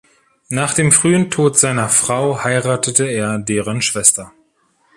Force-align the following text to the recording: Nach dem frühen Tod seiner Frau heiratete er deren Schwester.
Nach 0.49 0.73
dem 0.73 0.91
frühen 0.91 1.29
Tod 1.29 1.59
seiner 1.59 1.87
Frau 1.87 2.43
heiratete 2.43 3.05
er 3.05 3.37
deren 3.37 3.83
Schwester. 3.83 4.31